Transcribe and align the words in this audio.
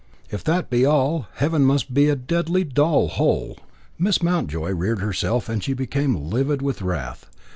If 0.31 0.43
that 0.45 0.71
be 0.71 0.83
all, 0.83 1.27
heaven 1.35 1.63
must 1.63 1.93
be 1.93 2.09
a 2.09 2.15
deadly 2.15 2.63
dull 2.63 3.07
hole." 3.07 3.59
Miss 3.99 4.23
Mountjoy 4.23 4.71
reared 4.71 4.99
herself, 5.01 5.47
she 5.61 5.73
became 5.75 6.15
livid 6.31 6.59
with 6.63 6.81
wrath. 6.81 7.27